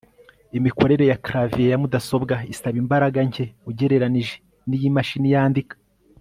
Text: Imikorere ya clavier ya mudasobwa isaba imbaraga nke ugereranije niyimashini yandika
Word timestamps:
Imikorere 0.57 1.03
ya 1.11 1.17
clavier 1.25 1.69
ya 1.71 1.77
mudasobwa 1.81 2.35
isaba 2.53 2.77
imbaraga 2.83 3.19
nke 3.29 3.45
ugereranije 3.69 4.35
niyimashini 4.67 5.29
yandika 5.35 5.75